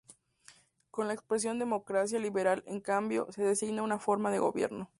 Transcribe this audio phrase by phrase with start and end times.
[0.89, 4.89] Con la expresión democracia liberal, en cambio, se designa a una forma de gobierno.